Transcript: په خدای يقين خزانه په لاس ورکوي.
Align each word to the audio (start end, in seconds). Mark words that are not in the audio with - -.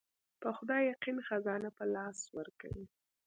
په 0.41 0.49
خدای 0.57 0.81
يقين 0.93 1.17
خزانه 1.27 1.69
په 1.77 1.83
لاس 1.95 2.19
ورکوي. 2.37 2.85